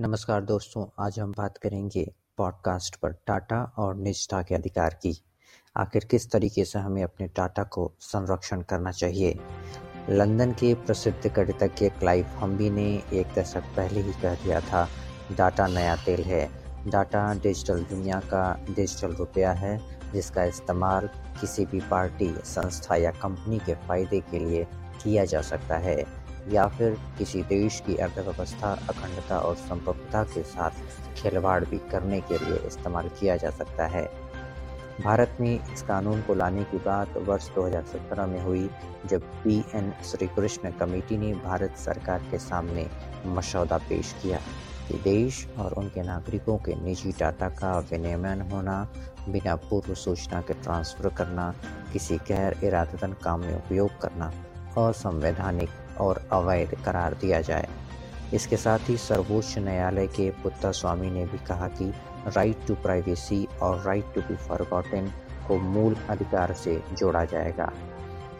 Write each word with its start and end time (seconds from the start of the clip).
नमस्कार 0.00 0.42
दोस्तों, 0.42 1.04
आज 1.04 1.20
हम 1.20 1.32
बात 1.32 1.56
करेंगे 1.58 2.14
पॉडकास्ट 2.36 2.96
पर 2.96 3.12
टाटा 3.12 3.72
और 3.76 3.96
निजता 3.96 4.42
के 4.42 4.54
अधिकार 4.54 4.94
की। 4.94 5.24
आखिर 5.76 6.04
किस 6.04 6.30
तरीके 6.30 6.64
से 6.64 6.78
हमें 6.78 7.02
अपने 7.04 7.28
टाटा 7.28 7.62
को 7.62 7.92
संरक्षण 8.00 8.60
करना 8.60 8.90
चाहिए? 8.90 9.38
लंदन 10.10 10.52
के 10.52 10.74
प्रसिद्ध 10.74 11.32
गणितज्ञ 11.32 11.88
क्लाइव 11.88 12.26
हम्बी 12.26 12.70
ने 12.70 13.02
एक 13.12 13.34
दशक 13.38 13.62
पहले 13.76 14.00
ही 14.00 14.12
कह 14.12 14.34
दिया 14.34 14.60
था, 14.60 14.88
डाटा 15.38 15.66
नया 15.66 15.96
तेल 15.96 16.20
है। 16.20 16.50
डाटा 16.88 17.34
डिजिटल 17.34 17.82
दुनिया 17.82 18.20
का 18.20 18.66
डिजिटल 18.70 19.12
रुपया 19.12 19.52
है, 19.52 20.00
जिसका 20.12 20.44
इस्तेमाल 20.44 21.06
किसी 21.40 21.66
भी 21.66 21.80
पार्टी, 21.80 22.34
संस्था 22.44 22.96
या 22.96 23.10
कंपनी 23.10 23.58
के 23.58 23.74
फ़ायदे 23.74 24.20
के 24.20 24.38
लिए 24.38 24.66
किया 25.02 25.24
जा 25.24 25.42
सकता 25.42 25.78
है। 25.78 26.27
या 26.52 26.68
फिर 26.68 26.98
किसी 27.18 27.42
देश 27.42 27.82
की 27.86 27.96
अर्थव्यवस्था, 27.96 28.72
अखंडता 28.88 29.38
और 29.38 29.54
संप्रभुता 29.54 30.22
के 30.22 30.42
साथ 30.42 30.70
खिलवाड़ 31.16 31.64
भी 31.64 31.78
करने 31.78 32.20
के 32.20 32.38
लिए 32.38 32.56
इस्तेमाल 32.56 33.08
किया 33.08 33.36
जा 33.36 33.50
सकता 33.50 33.86
है। 33.86 34.28
भारत 35.04 35.36
में 35.40 35.72
इस 35.72 35.82
कानून 35.82 36.22
को 36.22 36.34
लाने 36.34 36.64
की 36.64 36.76
बात 36.76 37.16
वर्ष 37.16 37.50
2017 37.50 38.26
में 38.26 38.42
हुई, 38.42 38.70
जब 39.06 39.22
पी 39.22 39.64
एन 39.74 39.92
श्रीकृष्ण 40.04 40.70
कमेटी 40.70 41.18
ने 41.18 41.34
भारत 41.34 41.76
सरकार 41.76 42.18
के 42.30 42.38
सामने 42.38 42.90
मसौदा 43.26 43.78
पेश 43.78 44.14
किया 44.22 44.38
कि 44.88 44.94
देश 44.94 45.48
और 45.58 45.72
उनके 45.72 46.02
नागरिकों 46.02 46.58
के 46.58 46.74
निजी 46.74 47.12
डाटा 47.12 47.48
का 47.48 47.78
विनियमन 47.78 48.40
होना, 48.52 48.88
बिना 49.28 49.56
पूर्व 49.56 49.94
सूचना 49.94 50.40
के 50.40 50.54
ट्रांसफ़र 50.54 51.08
करना, 51.08 51.54
किसी 51.92 52.16
गैर 52.16 52.56
इरादतन 52.64 53.12
काम 53.12 53.40
में 53.40 53.56
उपयोग 53.56 53.90
करना, 54.00 54.32
असंवैधानिक 54.78 55.68
और 56.00 56.22
अवैध 56.32 56.74
करार 56.84 57.14
दिया 57.14 57.40
जाए। 57.40 57.68
इसके 58.34 58.56
साथ 58.56 58.78
ही 58.88 58.96
सर्वोच्च 58.96 59.58
न्यायालय 59.58 60.06
के 60.06 60.30
पुत्ता 60.42 60.70
स्वामी 60.70 61.10
ने 61.10 61.24
भी 61.26 61.38
कहा 61.38 61.68
कि 61.68 61.92
राइट 62.26 62.66
टू 62.66 62.74
प्राइवेसी 62.74 63.46
और 63.62 63.82
राइट 63.82 64.14
टू 64.14 64.20
बी 64.20 64.36
फॉरगॉटन 64.36 65.12
को 65.48 65.58
मूल 65.58 65.96
अधिकार 66.10 66.52
से 66.52 66.82
जोड़ा 66.92 67.24
जाएगा। 67.24 67.72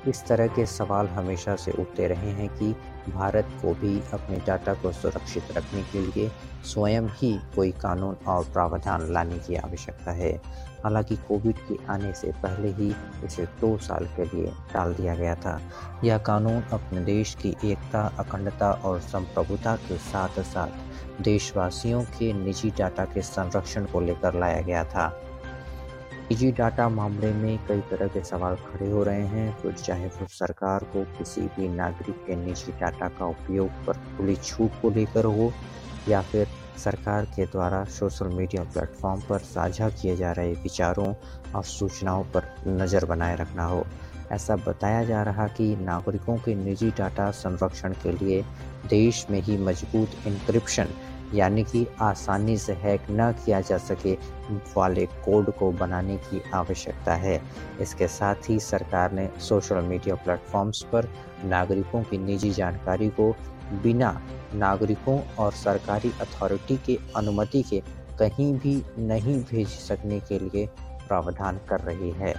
इस 0.07 0.27
तरह 0.27 0.47
के 0.47 0.67
सवाल 0.67 1.07
हमेशा 1.07 1.57
से 1.57 1.71
उठते 1.71 2.07
रहे 2.07 2.31
हैं 2.31 2.49
कि 2.49 2.77
भारत 3.13 3.49
को 3.63 3.75
भी 3.75 4.01
अपने 4.13 4.37
डाटा 4.47 4.75
को 4.75 4.93
सुरक्षित 4.93 5.45
रखने 5.57 5.83
के 5.83 6.01
लिए 6.01 6.31
स्वयं 6.65 7.03
ही 7.03 7.41
कोई 7.57 7.71
कानून 7.73 8.17
और 8.27 8.45
प्रावधान 8.45 9.13
लाने 9.13 9.39
की 9.39 9.55
आवश्यकता 9.55 10.11
है। 10.11 10.41
हालाँकि 10.85 11.17
कोविड 11.17 11.57
के 11.59 11.77
आने 11.89 12.13
से 12.13 12.33
पहले 12.33 12.69
ही 12.69 12.95
इसे 13.25 13.45
दो 13.45 13.79
साल 13.79 14.07
के 14.07 14.25
लिए 14.25 14.53
टाल 14.73 14.95
दिया 14.95 15.15
गया 15.15 15.35
था। 15.35 15.61
यह 16.05 16.19
कानून 16.19 16.63
अपने 16.63 17.01
देश 17.01 17.35
की 17.35 17.57
एकता, 17.65 18.13
अखंडता 18.19 18.71
और 18.71 19.01
संप्रभुता 19.01 19.77
के 19.77 19.97
साथ 19.97 20.41
साथ 20.43 21.23
देशवासियों 21.23 22.03
के 22.03 22.33
निजी 22.33 22.71
डाटा 22.71 23.05
के 23.05 23.23
संरक्षण 23.23 23.85
को 23.85 24.01
लेकर 24.01 24.35
लाया 24.35 24.61
गया 24.61 24.85
था। 24.85 25.23
निजी 26.31 26.51
डाटा 26.53 26.89
मामले 26.89 27.33
में 27.33 27.59
कई 27.69 27.81
तरह 27.91 28.09
के 28.09 28.23
सवाल 28.25 28.57
खड़े 28.65 28.91
हो 28.91 29.03
रहे 29.03 29.27
हैं। 29.27 29.61
तो 29.63 29.71
चाहे 29.73 30.07
वो 30.07 30.27
सरकार 30.29 30.85
को 30.93 31.05
किसी 31.19 31.41
भी 31.57 31.69
नागरिक 31.69 32.17
के 32.27 32.37
निजी 32.37 32.73
डाटा 32.73 33.09
का 33.09 33.27
उपयोग 33.27 33.69
पर 33.87 33.99
खुली 34.17 34.37
छूट 34.37 34.81
को 34.83 34.91
लेकर 34.91 35.25
हो, 35.25 35.53
या 36.09 36.21
फिर 36.23 36.47
सरकार 36.79 37.25
के 37.37 37.47
द्वारा 37.47 37.85
सोशल 37.85 38.27
मीडिया 38.27 38.65
प्लेटफॉर्म 38.65 39.21
पर 39.21 39.39
साझा 39.39 39.89
किए 39.91 40.17
जा 40.17 40.33
रहे 40.33 40.53
विचारों 40.53 41.13
और 41.55 41.65
सूचनाओं 41.65 42.25
पर 42.25 42.55
नज़र 42.67 43.05
बनाए 43.05 43.37
रखना 43.37 43.65
हो। 43.65 43.85
ऐसा 44.33 44.57
बताया 44.57 45.03
जा 45.05 45.23
रहा 45.23 45.47
कि 45.49 45.75
नागरिकों 45.77 46.37
के 46.37 46.55
निजी 46.55 46.91
डाटा 46.91 47.31
संरक्षण 47.31 47.93
के 48.03 48.13
लिए 48.13 48.43
देश 48.89 49.27
में 49.31 49.41
ही 49.43 49.57
मज़बूत 49.59 50.27
इंक्रिप्शन 50.27 50.89
यानी 51.35 51.65
कि 51.65 51.87
आसानी 52.01 52.57
से 52.59 52.73
हैक 52.73 53.01
न 53.11 53.33
किया 53.33 53.61
जा 53.61 53.79
सके 53.79 54.13
वाले 54.77 55.07
कोड 55.07 55.51
को 55.51 55.73
बनाने 55.73 56.17
की 56.17 56.43
आवश्यकता 56.55 57.15
है। 57.15 57.43
इसके 57.81 58.09
साथ 58.09 58.35
ही 58.49 58.61
सरकार 58.61 59.13
ने 59.13 59.29
सोशल 59.39 59.83
मीडिया 59.83 60.15
प्लेटफॉर्म्स 60.15 60.83
पर 60.83 61.09
नागरिकों 61.45 62.03
की 62.03 62.19
निजी 62.19 62.51
जानकारी 62.51 63.09
को 63.09 63.37
बिना 63.83 64.23
नागरिकों 64.55 65.21
और 65.39 65.53
सरकारी 65.53 66.13
अथॉरिटी 66.21 66.77
के 66.77 66.99
अनुमति 67.17 67.63
के 67.63 67.83
कहीं 68.19 68.55
भी 68.55 68.83
नहीं 68.99 69.45
भेज 69.45 69.69
सकने 69.69 70.21
के 70.21 70.39
लिए 70.39 70.67
प्रावधान 71.09 71.61
कर 71.69 71.81
रही 71.81 72.11
है। 72.11 72.35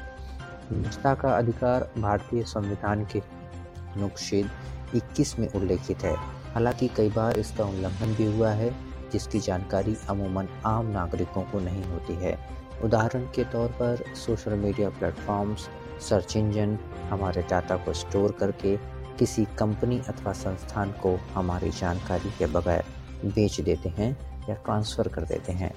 निजता 0.72 1.14
का 1.14 1.30
अधिकार 1.30 1.90
भारतीय 1.98 2.44
संविधान 2.44 3.06
के 3.06 3.20
अनुच्छेद 3.20 4.50
21 4.96 5.40
में 5.40 5.48
उल्लेखित 5.54 6.04
है। 6.04 6.39
हालाँकि 6.54 6.88
कई 6.88 7.10
बार 7.10 7.40
इसका 7.40 7.64
उल्लंघन 7.64 8.14
भी 8.16 8.26
हुआ 8.26 8.52
है, 8.52 8.74
जिसकी 9.12 9.40
जानकारी 9.40 9.96
अमूमन 10.10 10.48
आम 10.66 10.86
नागरिकों 10.86 11.42
को 11.42 11.60
नहीं 11.60 11.84
होती 11.84 12.14
है। 12.14 12.38
उदाहरण 12.84 13.24
के 13.26 13.44
तौर 13.44 13.70
पर 13.72 14.04
social 14.16 14.54
media 14.54 14.90
platforms, 14.90 15.68
search 16.10 16.36
engine, 16.38 16.78
हमारे 17.10 17.42
डाटा 17.42 17.76
को 17.76 17.94
स्टोर 17.94 18.32
करके 18.32 18.76
किसी 19.18 19.46
कंपनी 19.60 20.00
अथवा 20.00 20.34
संस्थान 20.34 20.92
को 20.92 21.16
हमारी 21.34 21.70
जानकारी 21.70 22.30
के 22.30 22.46
बगैर 22.46 22.84
बेच 23.26 23.60
देते 23.62 23.90
हैं 23.90 24.12
या 24.50 24.56
ट्रांसफ़र 24.56 25.08
कर 25.08 25.24
देते 25.24 25.52
हैं, 25.52 25.74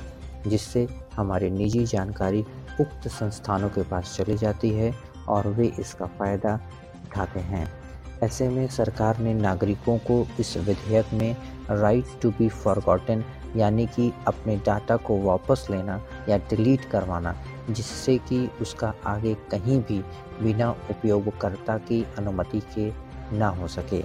जिससे 0.47 0.87
हमारी 1.15 1.51
निजी 1.51 1.85
जानकारी 1.85 2.45
उक्त 2.81 3.09
संस्थानों 3.09 3.69
के 3.69 3.83
पास 3.83 4.17
चली 4.17 4.37
जाती 4.37 4.71
है 4.71 4.95
और 5.29 5.49
वे 5.49 5.73
इसका 5.81 6.07
फ़ायदा 6.19 6.55
उठाते 7.05 7.41
हैं। 7.41 7.67
ऐसे 8.23 8.49
में 8.49 8.67
सरकार 8.69 9.19
ने 9.19 9.35
नागरिकों 9.35 9.99
को 9.99 10.27
इस 10.41 10.57
विधेयक 10.57 11.07
में 11.13 11.37
राइट 11.71 12.05
टू 12.23 12.31
बी 12.31 12.49
फॉरगॉटन 12.49 13.25
यानी 13.57 13.87
कि 13.87 14.13
अपने 14.27 14.57
डाटा 14.57 14.97
को 14.97 15.19
वापस 15.21 15.67
लेना 15.71 16.01
या 16.29 16.37
डिलीट 16.39 16.85
करवाना, 16.85 17.35
जिससे 17.71 18.19
कि 18.19 18.51
उसका 18.61 18.95
आगे 19.07 19.35
कहीं 19.35 19.81
भी 19.81 19.99
बिना 20.43 20.71
उपयोगकर्ता 20.71 21.79
की 21.79 22.07
अनुमति 22.19 22.63
के 22.75 22.93
ना 23.39 23.49
हो 23.49 23.69
सके। 23.69 24.03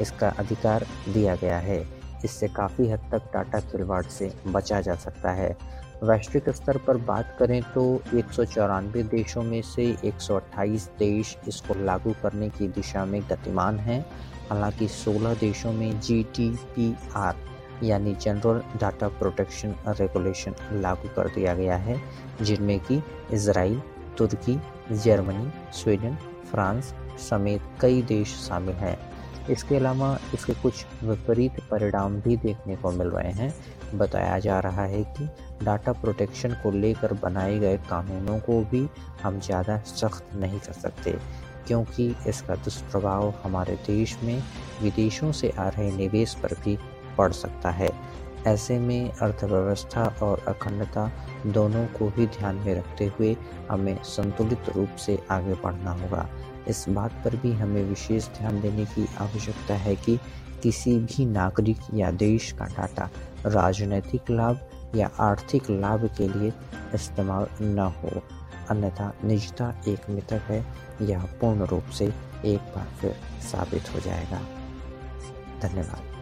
इसका 0.00 0.28
अधिकार 0.28 0.86
दिया 1.08 1.36
गया 1.36 1.58
है। 1.58 1.82
इससे 2.24 2.48
काफ़ी 2.48 2.88
हद 2.88 3.08
तक 3.12 3.32
डाटा 3.34 3.60
खिलवाड़ 3.60 4.04
से 4.04 4.32
बचा 4.46 4.80
जा 4.80 4.94
सकता 4.94 5.30
है। 5.30 5.56
वैश्विक 6.04 6.48
स्तर 6.50 6.76
पर 6.76 6.96
बात 6.96 7.36
करें 7.38 7.62
तो 7.62 8.02
एक 8.14 8.30
सौ 8.30 8.44
चौरानवे 8.44 9.02
देशों 9.02 9.42
में 9.42 9.62
से 9.62 9.96
128 10.04 10.88
देश 10.98 11.38
इसको 11.48 11.74
लागू 11.74 12.14
करने 12.22 12.48
की 12.48 12.68
दिशा 12.68 13.04
में 13.04 13.22
गतिमान 13.22 13.78
हैं। 13.78 14.06
हालाँकि 14.50 14.88
16 14.88 15.40
देशों 15.40 15.72
में 15.72 16.00
जी 16.00 16.26
यानी 17.82 18.14
जनरल 18.14 18.62
डाटा 18.80 19.08
प्रोटेक्शन 19.08 19.74
रेगुलेशन 19.88 20.54
लागू 20.72 21.08
कर 21.08 21.28
दिया 21.28 21.54
गया 21.54 21.76
है, 21.76 22.00
जिनमें 22.42 22.80
कि 22.80 23.02
इसराइल 23.32 23.82
तुर्की, 24.18 24.60
जर्मनी, 24.92 25.50
स्वीडन, 25.72 26.14
फ्रांस 26.50 26.94
समेत 27.30 27.62
कई 27.80 28.02
देश 28.02 28.28
शामिल 28.28 28.74
हैं। 28.74 29.13
इसके 29.50 29.76
अलावा 29.76 30.18
इसके 30.34 30.52
कुछ 30.52 30.84
विपरीत 31.04 31.60
परिणाम 31.70 32.20
भी 32.20 32.36
देखने 32.36 32.76
को 32.76 32.90
मिल 32.90 33.08
रहे 33.08 33.32
हैं। 33.32 33.52
बताया 33.94 34.38
जा 34.38 34.58
रहा 34.60 34.84
है 34.84 35.02
कि 35.16 35.28
डाटा 35.64 35.92
प्रोटेक्शन 35.92 36.56
को 36.62 36.70
लेकर 36.70 37.12
बनाए 37.14 37.58
गए 37.58 37.76
कानूनों 37.90 38.38
को 38.40 38.60
भी 38.70 38.86
हम 39.22 39.40
ज़्यादा 39.40 39.78
सख्त 39.78 40.34
नहीं 40.34 40.60
कर 40.60 40.72
सकते, 40.72 41.16
क्योंकि 41.66 42.14
इसका 42.28 42.54
दुष्प्रभाव 42.54 43.32
हमारे 43.44 43.76
देश 43.86 44.16
में 44.22 44.42
विदेशों 44.82 45.32
से 45.32 45.50
आ 45.50 45.68
रहे 45.68 45.90
निवेश 45.92 46.34
पर 46.34 46.54
भी 46.64 46.78
पड़ 47.18 47.32
सकता 47.34 47.70
है। 47.70 47.90
ऐसे 48.46 48.78
में 48.78 49.10
अर्थव्यवस्था 49.12 50.04
और 50.22 50.44
अखंडता 50.48 51.10
दोनों 51.48 51.86
को 51.88 52.08
ही 52.16 52.26
ध्यान 52.28 52.56
में 52.56 52.74
रखते 52.74 53.04
हुए 53.08 53.36
हमें 53.70 53.96
संतुलित 54.06 54.68
रूप 54.76 54.96
से 54.96 55.18
आगे 55.30 55.54
बढ़ना 55.54 55.92
होगा। 55.92 56.28
इस 56.68 56.88
बात 56.88 57.12
पर 57.24 57.36
भी 57.36 57.52
हमें 57.52 57.84
विशेष 57.84 58.28
ध्यान 58.28 58.60
देने 58.60 58.84
की 58.84 59.08
आवश्यकता 59.18 59.74
है 59.74 59.96
कि 59.96 60.18
किसी 60.62 60.98
भी 60.98 61.24
नागरिक 61.24 61.78
या 61.94 62.10
देश 62.10 62.52
का 62.52 62.64
डाटा 62.64 63.10
राजनैतिक 63.46 64.30
लाभ 64.30 64.60
या 64.96 65.10
आर्थिक 65.20 65.70
लाभ 65.70 66.04
के 66.18 66.28
लिए 66.28 66.52
इस्तेमाल 66.94 67.46
न 67.60 67.78
हो। 67.78 68.22
अन्यथा 68.70 69.12
निजता 69.24 69.74
एक 69.88 70.10
मित्र 70.10 70.36
है, 70.36 70.66
यह 71.02 71.22
पूर्ण 71.22 71.62
रूप 71.62 71.84
से 71.84 72.12
एक 72.44 72.58
बार 72.58 72.86
फिर 73.00 73.16
साबित 73.40 73.94
हो 73.94 74.00
जाएगा। 74.00 74.40
धन्यवाद। 75.62 76.13